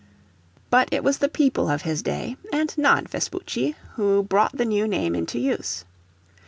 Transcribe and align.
But 0.71 0.89
it 0.91 1.03
was 1.03 1.19
the 1.19 1.29
people 1.29 1.69
of 1.69 1.83
his 1.83 2.01
day, 2.01 2.35
and 2.51 2.75
not 2.75 3.07
Vespucci, 3.07 3.75
who 3.97 4.23
brought 4.23 4.57
the 4.57 4.65
new 4.65 4.87
name 4.87 5.13
into 5.13 5.37
use. 5.37 5.85